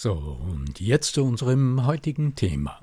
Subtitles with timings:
[0.00, 2.78] So, und jetzt zu unserem heutigen Thema.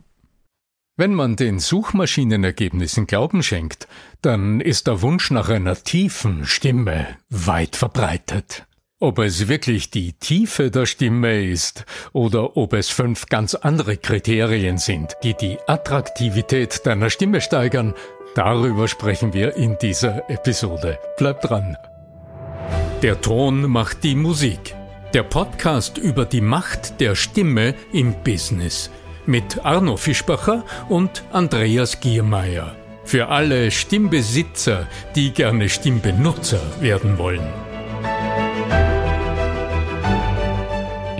[0.97, 3.87] Wenn man den Suchmaschinenergebnissen Glauben schenkt,
[4.21, 8.65] dann ist der Wunsch nach einer tiefen Stimme weit verbreitet.
[8.99, 14.77] Ob es wirklich die Tiefe der Stimme ist oder ob es fünf ganz andere Kriterien
[14.77, 17.93] sind, die die Attraktivität deiner Stimme steigern,
[18.35, 20.99] darüber sprechen wir in dieser Episode.
[21.17, 21.77] Bleibt dran.
[23.01, 24.75] Der Ton macht die Musik.
[25.15, 28.91] Der Podcast über die Macht der Stimme im Business
[29.25, 32.75] mit Arno Fischbacher und Andreas Giermeier.
[33.05, 37.47] Für alle Stimmbesitzer, die gerne Stimmbenutzer werden wollen.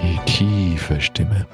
[0.04, 1.48] Die tiefe Stimme.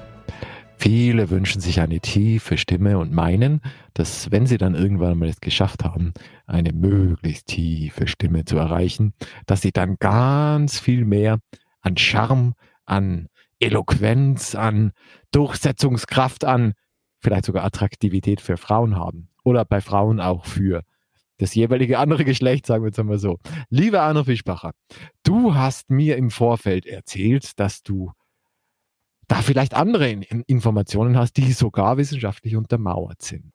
[0.78, 3.62] Viele wünschen sich eine tiefe Stimme und meinen,
[3.94, 6.16] dass wenn sie dann irgendwann mal es geschafft haben,
[6.48, 9.14] eine möglichst tiefe Stimme zu erreichen,
[9.46, 11.38] dass sie dann ganz viel mehr
[11.82, 12.54] an Charme,
[12.86, 13.28] an
[13.60, 14.94] Eloquenz, an
[15.32, 16.74] Durchsetzungskraft, an
[17.20, 19.30] vielleicht sogar Attraktivität für Frauen haben.
[19.44, 20.84] Oder bei Frauen auch für
[21.38, 23.40] das jeweilige andere Geschlecht, sagen wir jetzt einmal so.
[23.70, 24.74] Lieber Arno Fischbacher,
[25.24, 28.12] du hast mir im Vorfeld erzählt, dass du
[29.28, 33.54] da vielleicht andere Informationen hast, die sogar wissenschaftlich untermauert sind.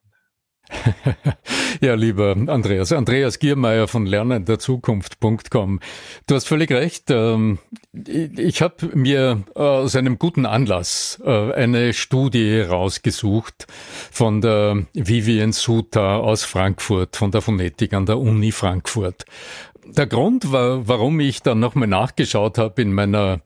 [1.80, 5.80] ja, lieber Andreas, Andreas Giermeier von lernenderzukunft.com.
[6.26, 7.10] Du hast völlig recht.
[7.10, 7.58] Ähm,
[7.92, 13.66] ich habe mir aus einem guten Anlass äh, eine Studie rausgesucht
[14.10, 19.24] von der Vivian Suta aus Frankfurt, von der Phonetik an der Uni Frankfurt.
[19.84, 23.40] Der Grund war, warum ich dann nochmal nachgeschaut habe in meiner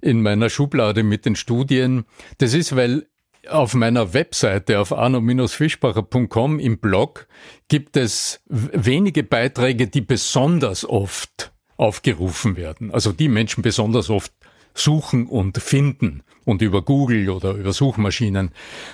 [0.00, 2.04] in meiner Schublade mit den Studien,
[2.36, 3.06] das ist, weil
[3.48, 7.26] auf meiner Webseite auf arno-fischbacher.com im Blog
[7.68, 12.92] gibt es wenige Beiträge, die besonders oft aufgerufen werden.
[12.92, 14.32] Also die Menschen besonders oft
[14.74, 18.50] suchen und finden und über Google oder über Suchmaschinen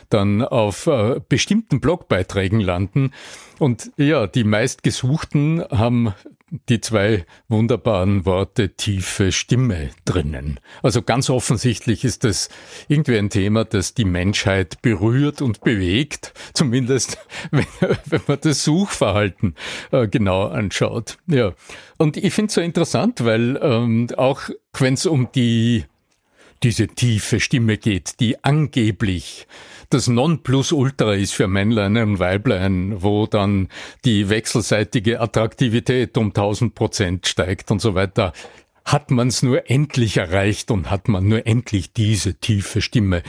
[0.09, 3.13] dann auf äh, bestimmten Blogbeiträgen landen.
[3.59, 6.15] Und ja, die meistgesuchten haben
[6.69, 10.59] die zwei wunderbaren Worte tiefe Stimme drinnen.
[10.83, 12.49] Also ganz offensichtlich ist das
[12.89, 17.19] irgendwie ein Thema, das die Menschheit berührt und bewegt, zumindest
[17.51, 17.67] wenn,
[18.07, 19.55] wenn man das Suchverhalten
[19.93, 21.19] äh, genau anschaut.
[21.27, 21.53] Ja.
[21.99, 24.43] Und ich finde es so interessant, weil ähm, auch
[24.79, 25.85] wenn es um die
[26.63, 29.47] diese tiefe Stimme geht, die angeblich
[29.91, 33.69] das Nonplusultra ist für Männlein und Weiblein, wo dann
[34.05, 38.33] die wechselseitige Attraktivität um 1000 Prozent steigt und so weiter.
[38.85, 43.23] Hat man es nur endlich erreicht und hat man nur endlich diese tiefe Stimme,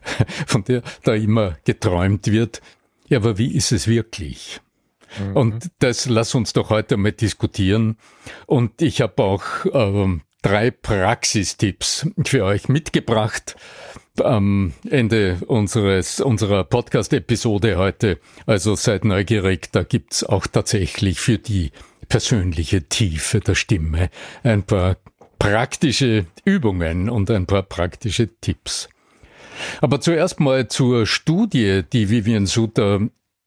[0.46, 2.60] von der da immer geträumt wird.
[3.08, 4.60] Ja, aber wie ist es wirklich?
[5.18, 5.36] Mhm.
[5.36, 7.96] Und das lass uns doch heute mal diskutieren.
[8.46, 13.54] Und ich habe auch ähm, drei Praxistipps für euch mitgebracht
[14.22, 18.18] am Ende unseres, unserer Podcast-Episode heute.
[18.46, 21.70] Also seid neugierig, da gibt's auch tatsächlich für die
[22.08, 24.08] persönliche Tiefe der Stimme
[24.42, 24.96] ein paar
[25.38, 28.88] praktische Übungen und ein paar praktische Tipps.
[29.82, 33.00] Aber zuerst mal zur Studie, die Vivian Suter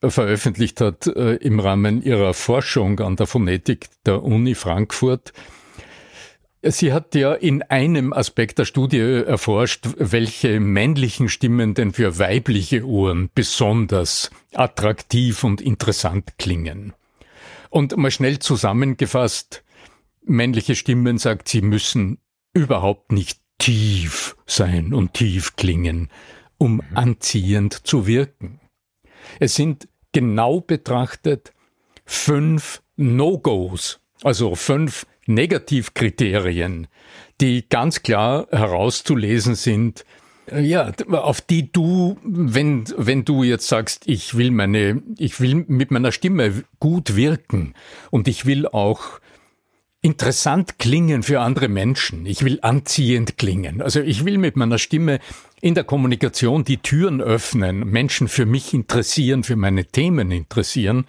[0.04, 5.34] veröffentlicht hat äh, im Rahmen ihrer Forschung an der Phonetik der Uni Frankfurt.
[6.64, 12.86] Sie hat ja in einem Aspekt der Studie erforscht, welche männlichen Stimmen denn für weibliche
[12.86, 16.94] Ohren besonders attraktiv und interessant klingen.
[17.72, 19.64] Und mal schnell zusammengefasst,
[20.24, 22.20] männliche Stimmen, sagt sie, müssen
[22.54, 26.10] überhaupt nicht tief sein und tief klingen,
[26.60, 26.82] um mhm.
[26.94, 28.60] anziehend zu wirken.
[29.40, 31.54] Es sind genau betrachtet
[32.06, 36.88] fünf No-Gos, also fünf Negativkriterien,
[37.40, 40.06] die ganz klar herauszulesen sind,
[40.54, 45.92] ja, auf die du, wenn, wenn du jetzt sagst, ich will meine, ich will mit
[45.92, 47.74] meiner Stimme gut wirken
[48.10, 49.22] und ich will auch
[50.02, 52.26] interessant klingen für andere Menschen.
[52.26, 53.82] Ich will anziehend klingen.
[53.82, 55.20] Also ich will mit meiner Stimme
[55.62, 61.06] in der Kommunikation die Türen öffnen, Menschen für mich interessieren, für meine Themen interessieren.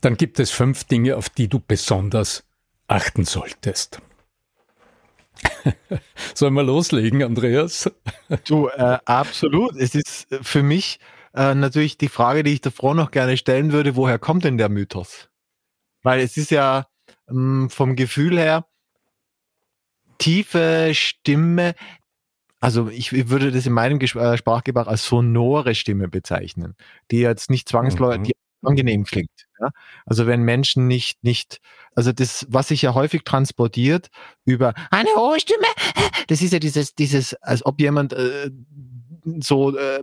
[0.00, 2.42] Dann gibt es fünf Dinge, auf die du besonders
[2.88, 4.00] achten solltest.
[6.34, 7.90] Sollen wir loslegen, Andreas?
[8.46, 9.76] Du, äh, absolut.
[9.76, 11.00] Es ist für mich
[11.34, 14.68] äh, natürlich die Frage, die ich davor noch gerne stellen würde, woher kommt denn der
[14.68, 15.28] Mythos?
[16.02, 16.86] Weil es ist ja
[17.28, 18.66] ähm, vom Gefühl her
[20.18, 21.74] tiefe Stimme,
[22.60, 26.76] also ich, ich würde das in meinem Ges äh, Sprachgebrauch als sonore Stimme bezeichnen,
[27.10, 28.43] die jetzt nicht zwangsläufig, mhm.
[28.66, 29.46] Angenehm klingt.
[29.60, 29.70] Ja?
[30.06, 31.60] Also wenn Menschen nicht, nicht,
[31.94, 34.08] also das, was sich ja häufig transportiert
[34.44, 35.66] über eine hohe Stimme,
[36.28, 38.50] das ist ja dieses, dieses, als ob jemand äh,
[39.40, 40.02] so äh,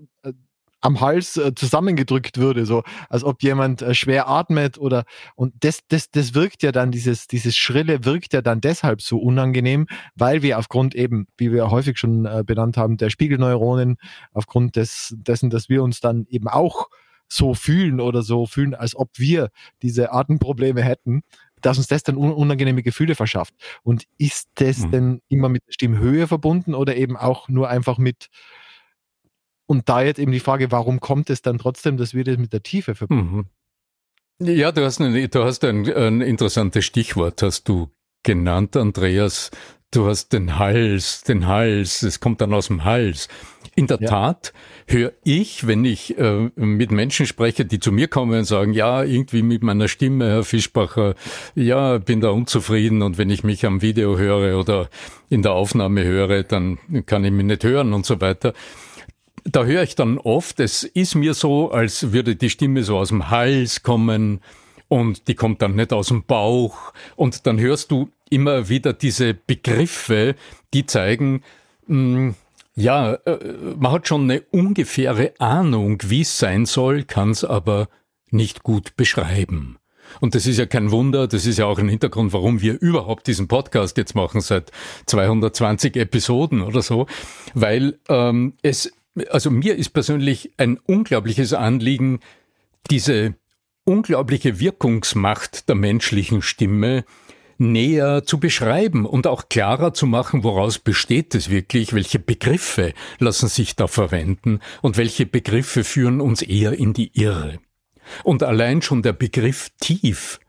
[0.81, 5.04] am Hals äh, zusammengedrückt würde, so als ob jemand äh, schwer atmet oder
[5.36, 9.19] und das, das, das wirkt ja dann, dieses, dieses Schrille wirkt ja dann deshalb so
[9.19, 13.98] unangenehm, weil wir aufgrund eben, wie wir häufig schon äh, benannt haben, der Spiegelneuronen,
[14.34, 16.90] aufgrund des, dessen, dass wir uns dann eben auch
[17.31, 19.50] so fühlen oder so fühlen, als ob wir
[19.81, 21.22] diese Atemprobleme hätten,
[21.62, 23.54] dass uns das dann unangenehme Gefühle verschafft.
[23.83, 24.92] Und ist das mhm.
[24.92, 28.28] denn immer mit der Stimmhöhe verbunden oder eben auch nur einfach mit,
[29.66, 32.51] und da jetzt eben die Frage, warum kommt es dann trotzdem, dass wir das mit
[32.51, 33.48] der Tiefe verbinden?
[34.39, 34.48] Mhm.
[34.48, 37.92] Ja, du hast, ein, du hast ein, ein interessantes Stichwort, hast du
[38.24, 39.51] genannt, Andreas.
[39.92, 43.27] Du hast den Hals, den Hals, es kommt dann aus dem Hals.
[43.73, 44.09] In der ja.
[44.09, 44.53] Tat
[44.85, 49.03] höre ich, wenn ich äh, mit Menschen spreche, die zu mir kommen und sagen, ja,
[49.03, 51.15] irgendwie mit meiner Stimme, Herr Fischbacher,
[51.56, 54.89] ja, bin da unzufrieden und wenn ich mich am Video höre oder
[55.29, 58.53] in der Aufnahme höre, dann kann ich mich nicht hören und so weiter.
[59.45, 63.07] Da höre ich dann oft, es ist mir so, als würde die Stimme so aus
[63.07, 64.41] dem Hals kommen
[64.89, 69.33] und die kommt dann nicht aus dem Bauch und dann hörst du immer wieder diese
[69.33, 70.35] Begriffe,
[70.74, 71.44] die zeigen,
[71.88, 72.35] mh, hm,
[72.75, 73.38] ja, äh,
[73.77, 77.89] man hat schon eine ungefähre Ahnung, wie es sein soll, kann es aber
[78.29, 79.77] nicht gut beschreiben.
[80.19, 83.27] Und das ist ja kein Wunder, das ist ja auch ein Hintergrund, warum wir überhaupt
[83.27, 84.71] diesen Podcast jetzt machen seit
[85.06, 87.07] 220 Episoden oder so,
[87.53, 88.91] weil ähm, es,
[89.29, 92.19] also mir ist persönlich ein unglaubliches Anliegen,
[92.89, 93.35] diese
[93.85, 97.06] unglaubliche Wirkungsmacht der menschlichen Stimme
[97.62, 103.48] näher zu beschreiben und auch klarer zu machen, woraus besteht es wirklich, welche Begriffe lassen
[103.48, 107.60] sich da verwenden und welche Begriffe führen uns eher in die Irre.
[108.24, 110.40] Und allein schon der Begriff tief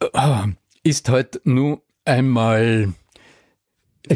[0.00, 0.48] äh,
[0.82, 2.92] ist halt nur einmal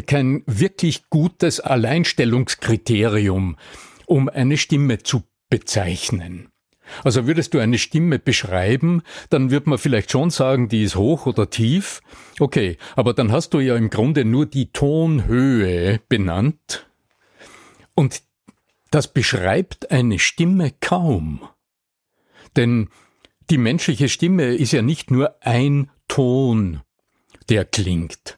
[0.07, 3.57] kein wirklich gutes Alleinstellungskriterium,
[4.05, 6.50] um eine Stimme zu bezeichnen.
[7.03, 11.25] Also würdest du eine Stimme beschreiben, dann wird man vielleicht schon sagen, die ist hoch
[11.25, 12.01] oder tief.
[12.39, 16.87] Okay, aber dann hast du ja im Grunde nur die Tonhöhe benannt.
[17.95, 18.21] Und
[18.91, 21.41] das beschreibt eine Stimme kaum.
[22.55, 22.89] Denn
[23.49, 26.81] die menschliche Stimme ist ja nicht nur ein Ton,
[27.49, 28.37] der klingt,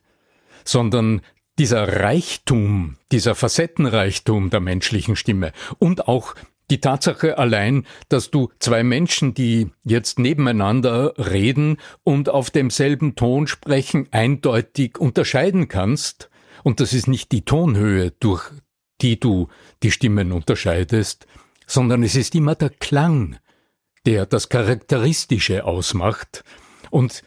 [0.64, 1.22] sondern
[1.60, 6.36] dieser Reichtum, dieser Facettenreichtum der menschlichen Stimme und auch
[6.74, 13.46] die Tatsache allein, dass du zwei Menschen, die jetzt nebeneinander reden und auf demselben Ton
[13.46, 16.32] sprechen, eindeutig unterscheiden kannst,
[16.64, 18.50] und das ist nicht die Tonhöhe, durch
[19.02, 19.50] die du
[19.84, 21.28] die Stimmen unterscheidest,
[21.68, 23.38] sondern es ist immer der Klang,
[24.08, 26.44] der das Charakteristische ausmacht
[26.90, 27.22] und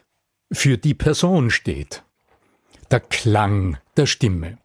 [0.51, 2.03] für die Person steht.
[2.91, 4.59] Der Klang der Stimme.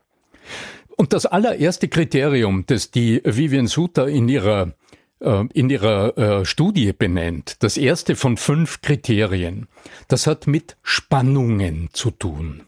[1.02, 4.76] Und das allererste Kriterium, das die Vivian Suter in ihrer
[5.20, 9.68] äh, in ihrer äh, Studie benennt, das erste von fünf Kriterien,
[10.10, 12.66] das hat mit Spannungen zu tun.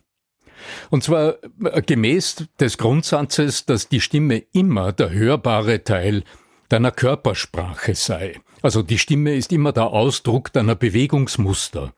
[0.90, 6.24] Und zwar äh, gemäß des Grundsatzes, dass die Stimme immer der hörbare Teil
[6.70, 8.40] deiner Körpersprache sei.
[8.64, 11.94] Also die Stimme ist immer der Ausdruck deiner Bewegungsmuster.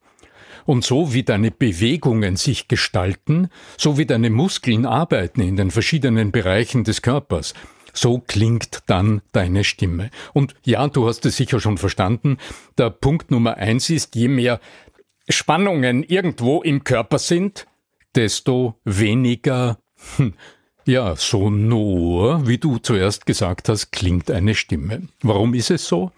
[0.66, 6.32] Und so wie deine Bewegungen sich gestalten, so wie deine Muskeln arbeiten in den verschiedenen
[6.32, 7.54] Bereichen des Körpers,
[7.94, 10.10] so klingt dann deine Stimme.
[10.34, 12.38] Und ja, du hast es sicher schon verstanden.
[12.78, 14.60] Der Punkt Nummer eins ist, je mehr
[15.30, 17.68] Spannungen irgendwo im Körper sind,
[18.16, 19.78] desto weniger
[20.18, 20.34] hm,
[20.88, 25.08] Ja, so nur, wie du zuerst gesagt hast, klingt eine Stimme.
[25.24, 26.12] Warum ist es so?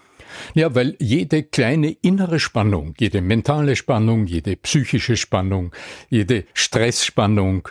[0.53, 5.73] Ja, weil jede kleine innere Spannung, jede mentale Spannung, jede psychische Spannung,
[6.09, 7.69] jede Stressspannung,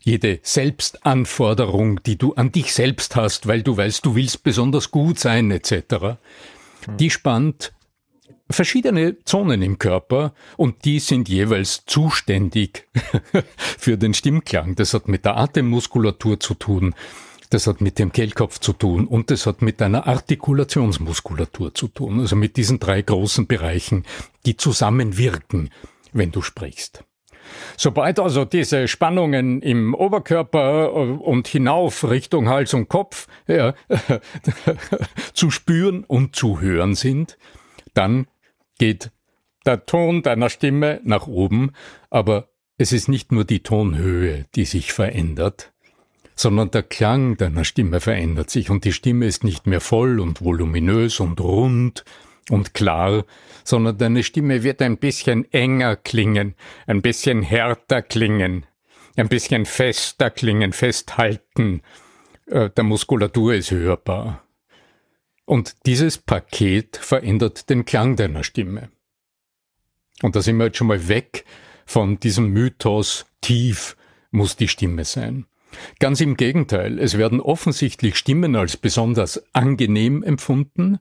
[0.00, 5.18] jede Selbstanforderung, die du an dich selbst hast, weil du weißt, du willst besonders gut
[5.18, 6.16] sein, etc.,
[6.98, 7.72] die spannt
[8.50, 12.88] verschiedene Zonen im Körper und die sind jeweils zuständig
[13.78, 14.74] für den Stimmklang.
[14.74, 16.94] Das hat mit der Atemmuskulatur zu tun,
[17.48, 22.20] das hat mit dem Kehlkopf zu tun und das hat mit deiner Artikulationsmuskulatur zu tun.
[22.20, 24.04] Also mit diesen drei großen Bereichen,
[24.46, 25.70] die zusammenwirken,
[26.12, 27.04] wenn du sprichst.
[27.76, 33.74] Sobald also diese Spannungen im Oberkörper und hinauf Richtung Hals und Kopf ja,
[35.32, 37.38] zu spüren und zu hören sind,
[37.94, 38.26] dann
[38.78, 39.10] geht
[39.64, 41.72] der Ton deiner Stimme nach oben,
[42.10, 45.72] aber es ist nicht nur die Tonhöhe, die sich verändert,
[46.38, 50.40] sondern der Klang deiner Stimme verändert sich und die Stimme ist nicht mehr voll und
[50.40, 52.04] voluminös und rund
[52.48, 53.24] und klar,
[53.64, 56.54] sondern deine Stimme wird ein bisschen enger klingen,
[56.86, 58.66] ein bisschen härter klingen,
[59.16, 61.82] ein bisschen fester klingen, festhalten,
[62.46, 64.44] äh, der Muskulatur ist hörbar.
[65.44, 68.90] Und dieses Paket verändert den Klang deiner Stimme.
[70.22, 71.44] Und da sind wir jetzt schon mal weg
[71.84, 73.96] von diesem Mythos, tief
[74.30, 75.46] muss die Stimme sein.
[76.00, 80.98] Ganz im Gegenteil, es werden offensichtlich Stimmen als besonders angenehm empfunden,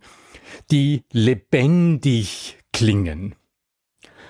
[0.72, 3.36] die lebendig klingen.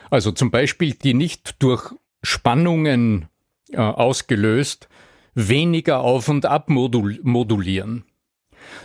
[0.10, 1.92] Also zum Beispiel, die nicht durch
[2.22, 3.28] Spannungen
[3.72, 4.88] äh, ausgelöst
[5.38, 8.06] weniger auf und ab modul modulieren.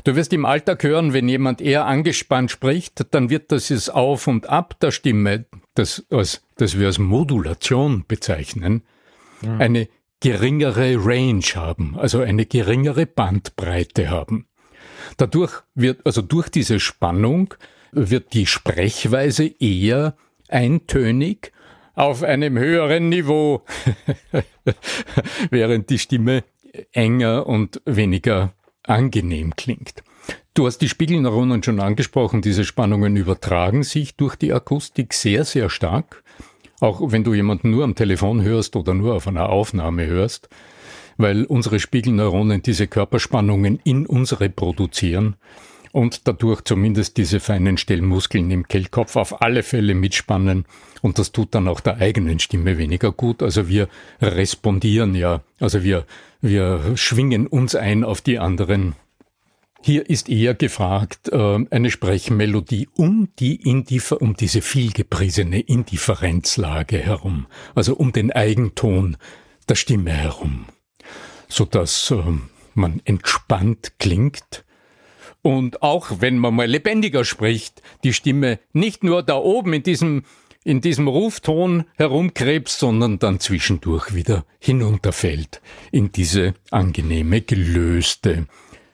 [0.04, 4.26] Du wirst im Alltag hören, wenn jemand eher angespannt spricht, dann wird das es Auf
[4.26, 8.82] und Ab der Stimme, das, als, das wir als Modulation bezeichnen,
[9.42, 9.56] ja.
[9.56, 9.88] eine
[10.22, 14.46] geringere Range haben, also eine geringere Bandbreite haben.
[15.16, 17.54] Dadurch wird, also durch diese Spannung
[17.90, 20.16] wird die Sprechweise eher
[20.48, 21.52] eintönig
[21.94, 23.64] auf einem höheren Niveau,
[25.50, 26.44] während die Stimme
[26.92, 30.04] enger und weniger angenehm klingt.
[30.54, 35.68] Du hast die Spiegelneuronen schon angesprochen, diese Spannungen übertragen sich durch die Akustik sehr, sehr
[35.68, 36.21] stark
[36.82, 40.48] auch wenn du jemanden nur am Telefon hörst oder nur auf einer Aufnahme hörst,
[41.16, 45.36] weil unsere Spiegelneuronen diese Körperspannungen in uns reproduzieren
[45.92, 50.64] und dadurch zumindest diese feinen Stellmuskeln im Kehlkopf auf alle Fälle mitspannen
[51.02, 53.44] und das tut dann auch der eigenen Stimme weniger gut.
[53.44, 53.88] Also wir
[54.20, 56.04] respondieren ja, also wir,
[56.40, 58.96] wir schwingen uns ein auf die anderen
[59.84, 67.46] hier ist eher gefragt äh, eine Sprechmelodie um die Indiffer um diese vielgepriesene Indifferenzlage herum,
[67.74, 69.16] also um den Eigenton
[69.68, 70.66] der Stimme herum,
[71.48, 72.22] so dass äh,
[72.74, 74.64] man entspannt klingt.
[75.42, 80.22] Und auch wenn man mal lebendiger spricht, die Stimme nicht nur da oben in diesem
[80.64, 85.60] in diesem Rufton herumkrebst, sondern dann zwischendurch wieder hinunterfällt
[85.90, 88.46] in diese angenehme, gelöste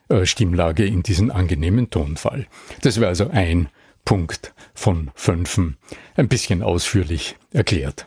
[0.09, 2.47] äh, Stimmlage in diesen angenehmen Tonfall.
[2.83, 3.69] Das wäre also ein
[4.05, 5.77] Punkt von fünfen.
[6.17, 8.07] Ein bisschen ausführlich erklärt.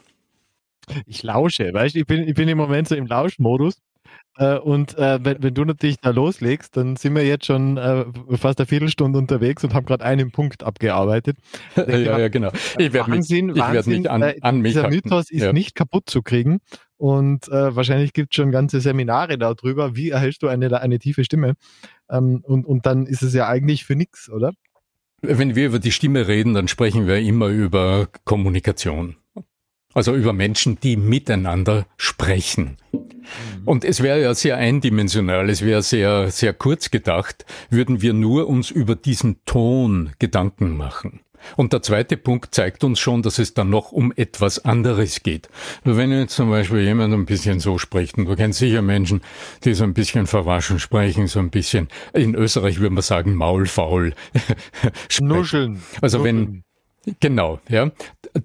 [1.05, 3.81] Ich lausche, weißt du, ich bin, ich bin im Moment so im Lauschmodus.
[4.37, 8.05] Äh, und äh, wenn, wenn, du natürlich da loslegst, dann sind wir jetzt schon äh,
[8.37, 11.37] fast eine Viertelstunde unterwegs und haben gerade einen Punkt abgearbeitet.
[11.75, 12.51] ja, ja, genau.
[12.77, 15.53] Ich werde mich, ich werd mich an, äh, an mich Dieser Mythos ist ja.
[15.53, 16.59] nicht kaputt zu kriegen.
[17.01, 21.23] Und äh, wahrscheinlich gibt es schon ganze Seminare darüber, wie erhältst du eine, eine tiefe
[21.23, 21.55] Stimme.
[22.11, 24.53] Ähm, und, und dann ist es ja eigentlich für nichts, oder?
[25.23, 29.15] Wenn wir über die Stimme reden, dann sprechen wir immer über Kommunikation.
[29.95, 32.77] Also über Menschen, die miteinander sprechen.
[32.91, 32.99] Mhm.
[33.65, 38.47] Und es wäre ja sehr eindimensional, es wäre sehr, sehr kurz gedacht, würden wir nur
[38.47, 41.21] uns über diesen Ton Gedanken machen.
[41.57, 45.49] Und der zweite Punkt zeigt uns schon, dass es dann noch um etwas anderes geht.
[45.83, 49.21] Wenn jetzt zum Beispiel jemand ein bisschen so spricht, und du kennst sicher Menschen,
[49.63, 54.13] die so ein bisschen verwaschen sprechen, so ein bisschen, in Österreich würde man sagen, maulfaul.
[55.21, 55.81] Nuscheln.
[56.01, 56.63] Also Nuscheln.
[57.05, 57.91] wenn, genau, ja.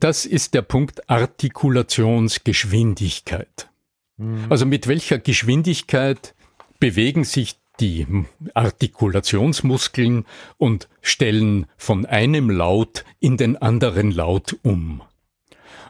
[0.01, 3.69] Das ist der Punkt Artikulationsgeschwindigkeit.
[4.17, 4.47] Mhm.
[4.49, 6.35] Also mit welcher Geschwindigkeit
[6.79, 8.07] bewegen sich die
[8.55, 10.25] Artikulationsmuskeln
[10.59, 15.03] und stellen von einem Laut in den anderen Laut um.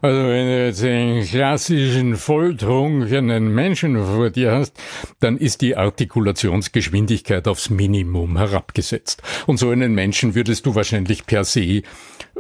[0.02, 4.78] Also wenn du jetzt einen klassischen volltrunkenen Menschen vor dir hast,
[5.20, 9.22] dann ist die Artikulationsgeschwindigkeit aufs Minimum herabgesetzt.
[9.46, 11.82] Und so einen Menschen würdest du wahrscheinlich per se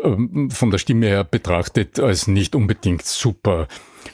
[0.02, 3.68] ähm, von der Stimme her betrachtet als nicht unbedingt super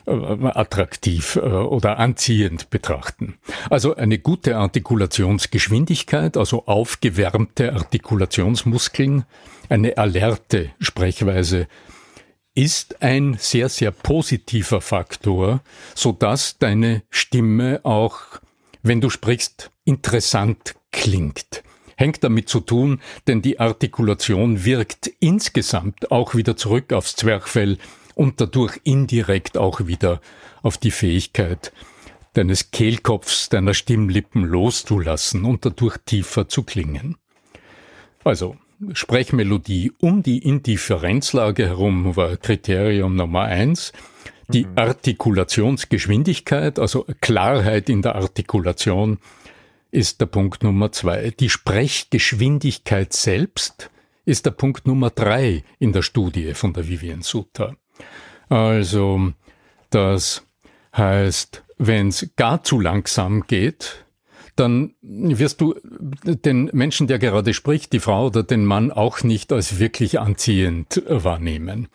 [0.06, 3.38] attraktiv äh, oder anziehend betrachten.
[3.70, 9.25] Also eine gute Artikulationsgeschwindigkeit, also aufgewärmte Artikulationsmuskeln,
[9.68, 11.66] eine alerte Sprechweise
[12.54, 15.62] ist ein sehr, sehr positiver Faktor,
[15.94, 18.20] so dass deine Stimme auch,
[18.82, 21.62] wenn du sprichst, interessant klingt.
[21.96, 27.78] Hängt damit zu tun, denn die Artikulation wirkt insgesamt auch wieder zurück aufs Zwerchfell
[28.14, 30.21] und dadurch indirekt auch wieder
[30.62, 31.73] auf die Fähigkeit
[32.35, 37.16] deines Kehlkopfs, deiner Stimmlippen loszulassen und dadurch tiefer zu klingen.
[38.25, 38.57] Also,
[38.92, 43.92] Sprechmelodie um die Indifferenzlage herum war Kriterium Nummer eins.
[44.49, 44.73] Die mhm.
[44.76, 49.19] Artikulationsgeschwindigkeit, also Klarheit in der Artikulation,
[49.90, 51.31] ist der Punkt Nummer zwei.
[51.31, 53.90] Die Sprechgeschwindigkeit selbst
[54.25, 57.76] ist der Punkt Nummer drei in der Studie von der Vivian Sutta.
[58.49, 59.32] Also,
[59.90, 60.47] das
[60.97, 64.04] heißt, wenn es gar zu langsam geht,
[64.56, 65.75] dann wirst du
[66.25, 71.02] den Menschen, der gerade spricht, die Frau oder den Mann auch nicht als wirklich anziehend
[71.09, 71.88] wahrnehmen.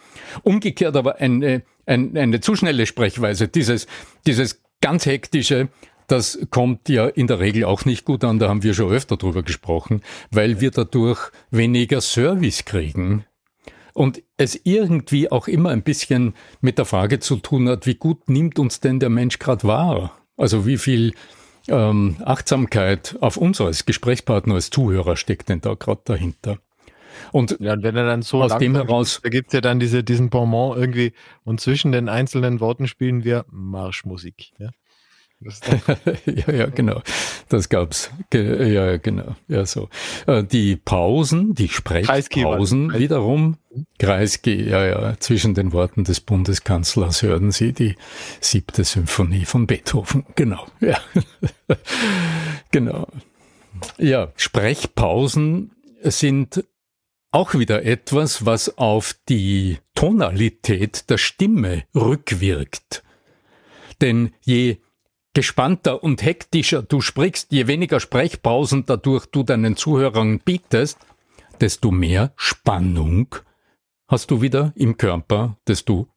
[0.44, 3.86] Umgekehrt aber eine, eine, eine zu schnelle Sprechweise, dieses,
[4.26, 5.70] dieses ganz hektische,
[6.08, 9.18] das kommt ja in der Regel auch nicht gut an, da haben wir schon öfter
[9.18, 13.26] drüber gesprochen, weil wir dadurch weniger Service kriegen
[13.98, 18.30] und es irgendwie auch immer ein bisschen mit der Frage zu tun hat, wie gut
[18.30, 20.12] nimmt uns denn der Mensch gerade wahr?
[20.38, 21.16] Also wie viel
[21.68, 26.60] ähm, Achtsamkeit auf uns als Gesprächspartner, als Zuhörer steckt denn da gerade dahinter?
[27.32, 30.30] Und, ja, wenn er dann so aus dem heraus, da gibt's ja dann diese, diesen
[30.30, 31.14] Bonbon irgendwie
[31.44, 34.52] und zwischen den einzelnen Worten spielen wir Marschmusik.
[34.60, 34.70] Ja?
[36.26, 37.02] ja, ja, genau.
[37.50, 38.10] Das gab's.
[38.32, 39.36] Ge ja, genau.
[39.48, 39.90] Ja, so.
[40.26, 43.58] Äh, die Pausen, die Sprechpausen wiederum,
[44.00, 47.96] Kreisky, ja, ja, zwischen den Worten des Bundeskanzlers hörten Sie die
[48.42, 50.26] siebte Symphonie von Beethoven.
[50.36, 51.00] Genau, ja.
[52.72, 53.08] genau.
[54.00, 56.64] Ja, Sprechpausen sind
[57.32, 63.04] auch wieder etwas, was auf die Tonalität der Stimme rückwirkt.
[64.02, 64.78] Denn je
[65.38, 70.98] gespannter und hektischer du sprichst, je weniger Sprechpausen dadurch du deinen Zuhörern bietest,
[71.62, 73.36] desto mehr Spannung
[74.08, 76.08] hast du wieder im Körper, desto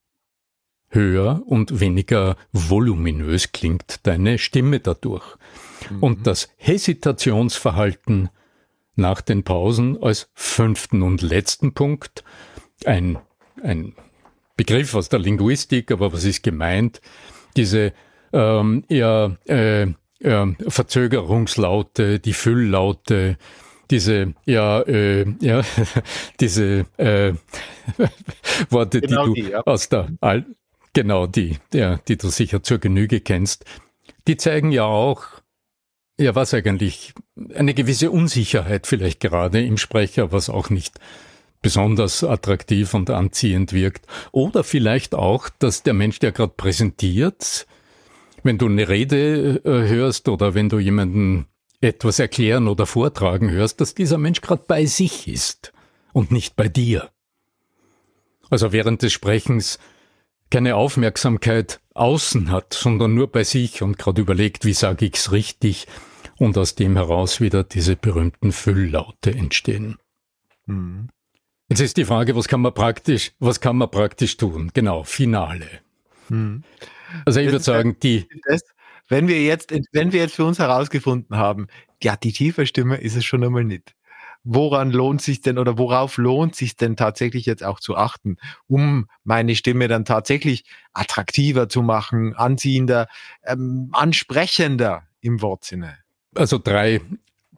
[0.88, 5.36] höher und weniger voluminös klingt deine Stimme dadurch.
[5.90, 6.02] Mhm.
[6.02, 8.30] Und das Hesitationsverhalten
[8.94, 12.24] nach den Pausen als fünften und letzten Punkt,
[12.86, 13.18] ein,
[13.62, 13.92] ein
[14.56, 17.02] Begriff aus der Linguistik, aber was ist gemeint?
[17.54, 17.92] Diese
[18.32, 19.82] ähm, eher äh,
[20.20, 23.36] äh, Verzögerungslaute, die Fülllaute,
[23.90, 25.62] diese ja äh, ja
[26.40, 27.32] diese äh,
[28.70, 29.62] Worte, genau die du die, ja.
[29.62, 30.46] aus der Al
[30.92, 33.64] genau die ja, die du sicher zur Genüge kennst,
[34.28, 35.24] die zeigen ja auch
[36.18, 37.14] ja was eigentlich
[37.54, 41.00] eine gewisse Unsicherheit vielleicht gerade im Sprecher, was auch nicht
[41.62, 44.06] besonders attraktiv und anziehend wirkt.
[44.32, 47.66] Oder vielleicht auch, dass der Mensch, der gerade präsentiert,
[48.42, 51.46] wenn du eine Rede äh, hörst oder wenn du jemanden
[51.80, 55.72] etwas erklären oder vortragen hörst, dass dieser Mensch gerade bei sich ist
[56.12, 57.10] und nicht bei dir.
[58.50, 59.78] Also während des Sprechens
[60.50, 65.86] keine Aufmerksamkeit außen hat, sondern nur bei sich und gerade überlegt, wie sage ich's richtig
[66.38, 69.98] und aus dem heraus wieder diese berühmten Fülllaute entstehen.
[70.66, 71.08] Mhm.
[71.68, 74.72] Jetzt ist die Frage, was kann man praktisch, was kann man praktisch tun?
[74.74, 75.68] Genau, Finale.
[76.28, 76.64] Mhm.
[77.24, 78.28] Also ich würde sagen, die.
[78.46, 78.62] Das,
[79.08, 81.66] wenn wir jetzt, wenn wir jetzt für uns herausgefunden haben,
[82.02, 83.94] ja, die tiefe Stimme ist es schon einmal nicht.
[84.42, 89.06] Woran lohnt sich denn oder worauf lohnt sich denn tatsächlich jetzt auch zu achten, um
[89.22, 93.06] meine Stimme dann tatsächlich attraktiver zu machen, anziehender,
[93.44, 95.98] ähm, ansprechender im Wortsinne?
[96.34, 97.02] Also drei,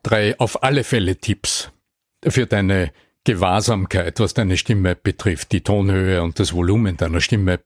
[0.02, 1.70] drei auf alle Fälle Tipps
[2.26, 2.92] für deine
[3.24, 7.60] Gewahrsamkeit, was deine Stimme betrifft, die Tonhöhe und das Volumen deiner Stimme.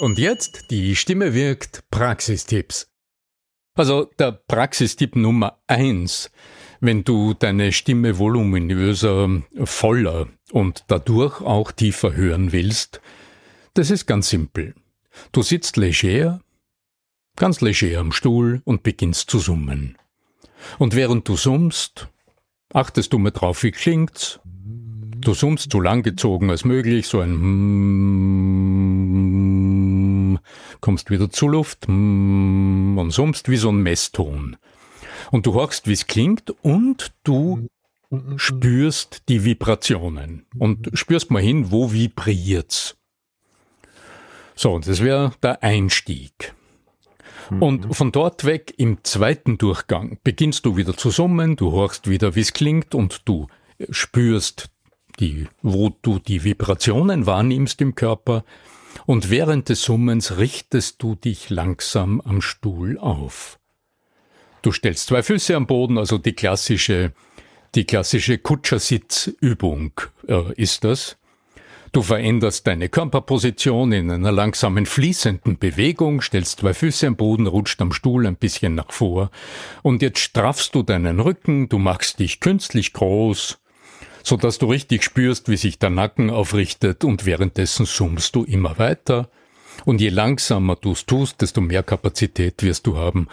[0.00, 2.90] Und jetzt die Stimme wirkt Praxistipps.
[3.74, 6.30] Also der Praxistipp Nummer eins,
[6.80, 13.02] wenn du deine Stimme voluminöser, voller und dadurch auch tiefer hören willst,
[13.74, 14.74] das ist ganz simpel.
[15.32, 16.40] Du sitzt leger,
[17.36, 19.98] ganz leger am Stuhl und beginnst zu summen.
[20.78, 22.08] Und während du summst,
[22.72, 24.40] achtest du mal drauf, wie klingt's.
[25.20, 27.40] Du summst so langgezogen als möglich, so ein
[30.80, 34.56] kommst wieder zur Luft mm, und summst wie so ein Messton.
[35.30, 37.68] Und du horchst, wie es klingt und du
[38.36, 42.96] spürst die Vibrationen und spürst mal hin, wo vibriert's.
[44.56, 46.54] So, das wäre der Einstieg.
[47.50, 47.62] Mhm.
[47.62, 52.34] Und von dort weg im zweiten Durchgang beginnst du wieder zu summen, du horchst wieder,
[52.34, 53.46] wie es klingt und du
[53.90, 54.70] spürst,
[55.20, 58.44] die, wo du die Vibrationen wahrnimmst im Körper.
[59.06, 63.58] Und während des Summens richtest du dich langsam am Stuhl auf.
[64.62, 67.12] Du stellst zwei Füße am Boden, also die klassische,
[67.74, 69.92] die klassische Kutschersitzübung
[70.26, 71.16] äh, ist das.
[71.92, 77.80] Du veränderst deine Körperposition in einer langsamen fließenden Bewegung, stellst zwei Füße am Boden, rutscht
[77.80, 79.30] am Stuhl ein bisschen nach vor
[79.82, 83.58] und jetzt straffst du deinen Rücken, du machst dich künstlich groß,
[84.22, 88.78] so dass du richtig spürst, wie sich der Nacken aufrichtet und währenddessen summst du immer
[88.78, 89.28] weiter.
[89.84, 93.28] Und je langsamer du es tust, desto mehr Kapazität wirst du haben,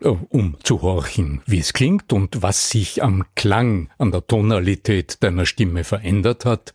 [0.00, 5.22] äh, um zu horchen, wie es klingt und was sich am Klang, an der Tonalität
[5.22, 6.74] deiner Stimme verändert hat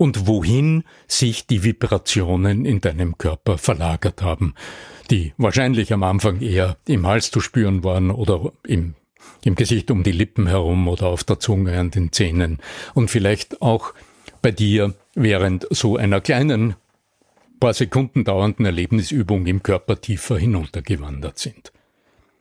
[0.00, 4.54] und wohin sich die Vibrationen in deinem Körper verlagert haben,
[5.10, 8.94] die wahrscheinlich am Anfang eher im Hals zu spüren waren oder im,
[9.44, 12.58] im Gesicht um die Lippen herum oder auf der Zunge an den Zähnen
[12.94, 13.94] und vielleicht auch
[14.42, 16.74] bei dir während so einer kleinen,
[17.58, 21.72] paar Sekunden dauernden Erlebnisübung im Körper tiefer hinuntergewandert sind.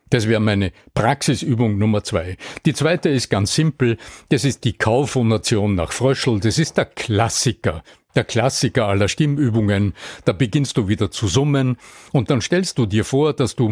[0.10, 2.38] Das wäre meine Praxisübung Nummer zwei.
[2.66, 3.98] Die zweite ist ganz simpel.
[4.30, 6.40] Das ist die Kauphonation nach Fröschel.
[6.40, 7.84] Das ist der Klassiker.
[8.16, 9.94] Der Klassiker aller Stimmübungen.
[10.26, 11.78] Da beginnst du wieder zu summen
[12.12, 13.66] und dann stellst du dir vor, dass du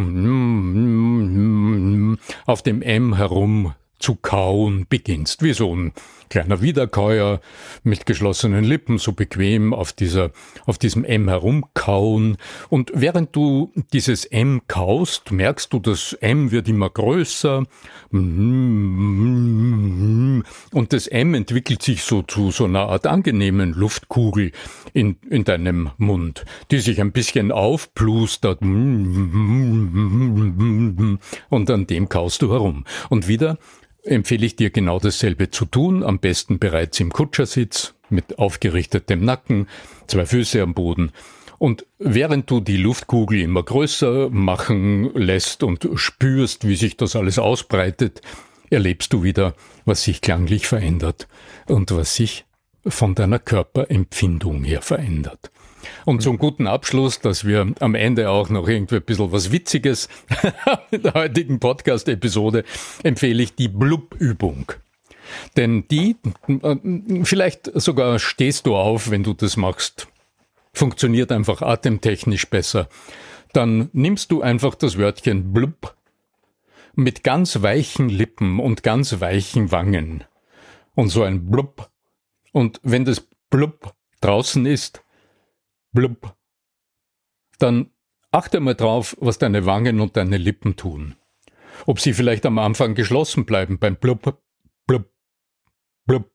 [2.45, 5.91] auf dem M herum zu kauen beginnst, wie so ein
[6.29, 7.41] kleiner Wiederkäuer
[7.83, 10.31] mit geschlossenen Lippen, so bequem auf dieser,
[10.65, 12.37] auf diesem M herumkauen.
[12.69, 17.63] Und während du dieses M kaust, merkst du, das M wird immer größer.
[18.11, 20.43] Und
[20.89, 24.51] das M entwickelt sich so zu so einer Art angenehmen Luftkugel
[24.93, 28.61] in, in deinem Mund, die sich ein bisschen aufplustert.
[28.61, 28.69] Und
[31.49, 32.85] an dem kaust du herum.
[33.09, 33.57] Und wieder
[34.07, 39.67] empfehle ich dir genau dasselbe zu tun, am besten bereits im Kutschersitz mit aufgerichtetem Nacken,
[40.07, 41.11] zwei Füße am Boden.
[41.59, 47.39] Und während du die Luftkugel immer größer machen lässt und spürst, wie sich das alles
[47.39, 48.21] ausbreitet,
[48.69, 51.27] erlebst du wieder, was sich klanglich verändert
[51.67, 52.45] und was sich
[52.89, 55.51] von deiner Körperempfindung her verändert.
[56.05, 60.09] Und zum guten Abschluss, dass wir am Ende auch noch irgendwie ein bisschen was Witziges
[60.91, 62.63] in der heutigen Podcast-Episode
[63.03, 64.71] empfehle ich die Blub-Übung.
[65.55, 66.15] Denn die,
[67.23, 70.07] vielleicht sogar stehst du auf, wenn du das machst,
[70.73, 72.87] funktioniert einfach atemtechnisch besser.
[73.53, 75.95] Dann nimmst du einfach das Wörtchen blub
[76.95, 80.23] mit ganz weichen Lippen und ganz weichen Wangen
[80.95, 81.89] und so ein blub.
[82.57, 85.03] Und wenn das blub draußen ist,
[85.91, 86.35] blub,
[87.59, 87.91] dann
[88.31, 91.15] achte mal drauf, was deine Wangen und deine Lippen tun.
[91.85, 94.41] Ob sie vielleicht am Anfang geschlossen bleiben beim blub,
[94.87, 95.13] blub,
[96.07, 96.31] blub.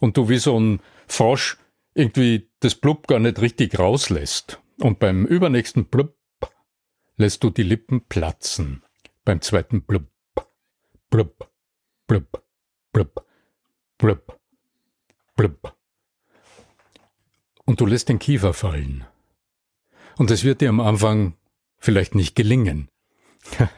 [0.00, 1.56] Und du wie so ein Frosch
[1.94, 4.60] irgendwie das blub gar nicht richtig rauslässt.
[4.80, 6.14] Und beim übernächsten blub
[7.16, 8.84] lässt du die Lippen platzen.
[9.24, 10.10] Beim zweiten blub,
[11.08, 11.50] blub,
[12.06, 12.44] blub,
[12.92, 13.26] blub,
[13.96, 14.36] blub,
[15.36, 15.76] blub
[17.66, 19.04] und du lässt den Kiefer fallen.
[20.16, 21.34] Und es wird dir am Anfang
[21.78, 22.88] vielleicht nicht gelingen.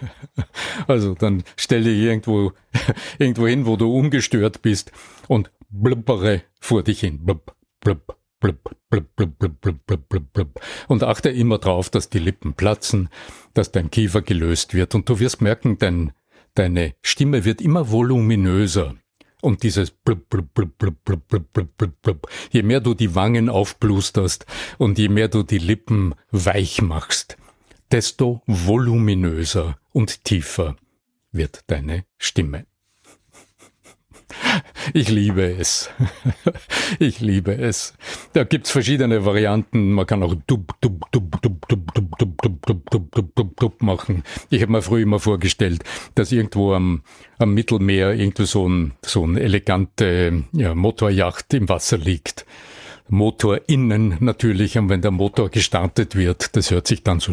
[0.87, 2.53] also dann stell dich irgendwo,
[3.19, 4.93] irgendwo hin, wo du ungestört bist
[5.27, 7.25] und blubbere vor dich hin.
[7.25, 10.61] Blub, blub, blub, blub, blub, blub, blub, blub, blub, blub.
[10.87, 13.09] Und achte immer drauf, dass die Lippen platzen,
[13.53, 16.13] dass dein Kiefer gelöst wird und du wirst merken, dein,
[16.55, 18.95] deine Stimme wird immer voluminöser.
[19.41, 22.31] Und dieses blub, blub, blub, blub, blub, blub, blub, blub, blub.
[22.51, 24.47] Je mehr du die Wangen aufblusterst
[24.79, 27.37] und je mehr du die Lippen weich machst,
[27.93, 30.77] desto voluminöser und tiefer
[31.31, 32.67] wird deine Stimme.
[34.95, 35.91] Ich liebe es.
[36.99, 37.95] Ich liebe es.
[38.33, 39.93] Da gibt's verschiedene Varianten.
[39.93, 43.57] Man kann auch dub, dub, dub, dub, dub, dub, dub, dub, dub, dub, dub, dub,
[43.57, 44.23] dub machen.
[44.51, 47.03] Ich habe mir früher immer vorgestellt, dass irgendwo am,
[47.39, 52.47] am Mittelmeer irgendwie so ein, so ein elegante ja, Motorjacht im Wasser liegt.
[53.09, 57.33] Motor innen natürlich, und wenn der Motor gestartet wird, das hört sich dann so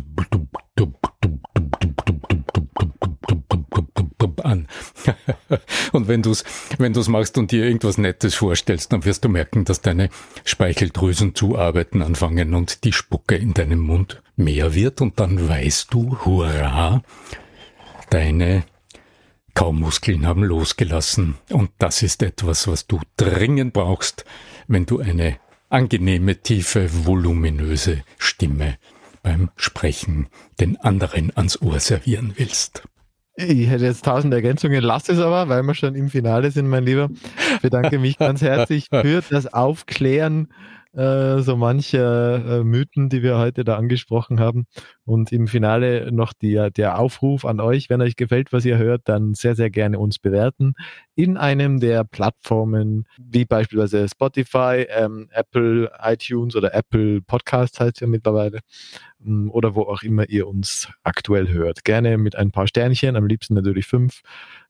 [4.46, 4.68] an.
[5.92, 6.44] und wenn du es
[6.78, 10.10] wenn du's machst und dir irgendwas Nettes vorstellst, dann wirst du merken, dass deine
[10.44, 15.94] Speicheldrüsen zu arbeiten anfangen und die Spucke in deinem Mund mehr wird und dann weißt
[15.94, 17.02] du, hurra,
[18.10, 18.64] deine
[19.54, 24.26] Kaumuskeln haben losgelassen und das ist etwas, was du dringend brauchst,
[24.68, 25.38] wenn du eine
[25.70, 28.78] angenehme, tiefe, voluminöse Stimme
[29.24, 30.28] beim Sprechen
[30.60, 32.84] den anderen ans Ohr servieren willst.
[33.38, 36.86] Ich hätte jetzt tausend Ergänzungen, lass es aber, weil wir schon im Finale sind, mein
[36.86, 37.10] Lieber.
[37.56, 40.48] Ich bedanke mich ganz herzlich für das Aufklären
[40.96, 44.66] äh, so manche äh, Mythen, die wir heute da angesprochen haben.
[45.06, 49.04] Und im Finale noch die, der Aufruf an euch, wenn euch gefällt, was ihr hört,
[49.06, 50.74] dann sehr, sehr gerne uns bewerten
[51.16, 58.08] in einem der Plattformen, wie beispielsweise Spotify, ähm, Apple iTunes oder Apple Podcasts heißt ja
[58.08, 58.60] mittlerweile,
[59.26, 61.86] ähm, oder wo auch immer ihr uns aktuell hört.
[61.86, 64.22] Gerne mit ein paar Sternchen, am liebsten natürlich fünf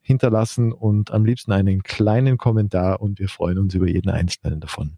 [0.06, 4.98] hinterlassen und am liebsten einen kleinen Kommentar und wir freuen uns über jeden einzelnen davon.